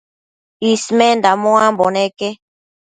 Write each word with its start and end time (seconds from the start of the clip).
Ismenda 0.71 1.29
muambo 1.41 1.85
neque 1.95 2.27